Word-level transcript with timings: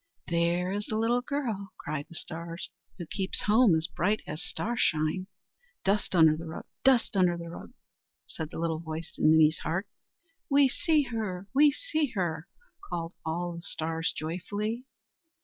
"There 0.29 0.71
is 0.71 0.87
the 0.87 0.97
little 0.97 1.21
girl," 1.21 1.73
cried 1.77 2.07
the 2.09 2.15
stars, 2.15 2.71
"who 2.97 3.05
keeps 3.05 3.43
home 3.43 3.75
as 3.75 3.85
bright 3.85 4.21
as 4.25 4.41
star 4.41 4.75
shine." 4.75 5.27
"Dust 5.85 6.15
under 6.15 6.35
the 6.35 6.47
rug! 6.47 6.65
dust 6.83 7.15
under 7.15 7.37
the 7.37 7.51
rug!" 7.51 7.73
said 8.25 8.49
the 8.49 8.57
little 8.57 8.79
voice 8.79 9.13
in 9.19 9.29
Minnie's 9.29 9.59
heart. 9.59 9.87
"We 10.49 10.67
see 10.69 11.03
her! 11.03 11.45
we 11.53 11.69
see 11.69 12.13
her!" 12.15 12.47
called 12.83 13.13
all 13.23 13.55
the 13.57 13.61
stars 13.61 14.11
joyfully. 14.17 14.85